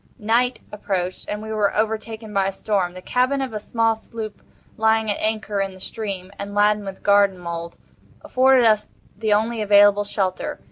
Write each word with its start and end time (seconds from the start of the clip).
Night 0.17 0.57
approached, 0.71 1.29
and 1.29 1.43
we 1.43 1.53
were 1.53 1.75
overtaken 1.75 2.33
by 2.33 2.47
a 2.47 2.51
storm. 2.51 2.95
The 2.95 3.03
cabin 3.03 3.39
of 3.39 3.53
a 3.53 3.59
small 3.59 3.93
sloop 3.93 4.41
lying 4.75 5.11
at 5.11 5.17
anchor 5.19 5.61
in 5.61 5.75
the 5.75 5.79
stream, 5.79 6.31
and 6.39 6.55
laden 6.55 6.85
with 6.85 7.03
garden 7.03 7.37
mould, 7.37 7.77
afforded 8.23 8.65
us 8.65 8.87
the 9.15 9.31
only 9.31 9.61
available 9.61 10.03
shelter. 10.03 10.57